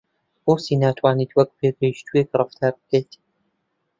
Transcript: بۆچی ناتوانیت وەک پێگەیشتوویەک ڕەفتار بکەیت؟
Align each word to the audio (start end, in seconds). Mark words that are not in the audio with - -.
بۆچی 0.43 0.75
ناتوانیت 0.83 1.31
وەک 1.33 1.49
پێگەیشتوویەک 1.59 2.27
ڕەفتار 2.39 2.73
بکەیت؟ 2.79 3.11